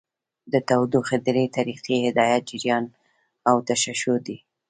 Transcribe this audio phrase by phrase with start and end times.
[0.51, 2.85] د تودوخې درې طریقې هدایت، جریان
[3.49, 4.37] او تشعشع دي.